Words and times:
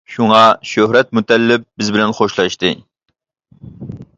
شۇڭا 0.11 0.37
شۆھرەت 0.69 1.11
مۇتەللىپ 1.17 1.67
بىز 1.81 1.91
بىلەن 1.99 2.15
خوشلاشتى. 2.21 2.73